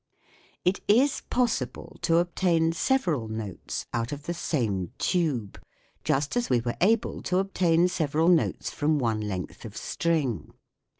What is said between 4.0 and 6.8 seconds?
of the same tube, just as we were